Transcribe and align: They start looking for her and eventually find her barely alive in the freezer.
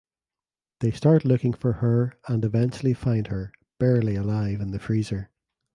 They 0.79 0.89
start 0.89 1.25
looking 1.25 1.53
for 1.53 1.73
her 1.73 2.15
and 2.27 2.43
eventually 2.43 2.95
find 2.95 3.27
her 3.27 3.51
barely 3.77 4.15
alive 4.15 4.59
in 4.59 4.71
the 4.71 4.79
freezer. 4.79 5.29